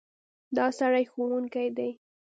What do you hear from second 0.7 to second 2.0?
سړی ښوونکی دی.